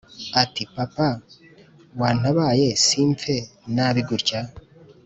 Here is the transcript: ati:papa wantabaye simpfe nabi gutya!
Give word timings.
ati:papa 0.43 1.07
wantabaye 1.99 2.67
simpfe 2.87 3.35
nabi 3.75 4.01
gutya! 4.09 4.39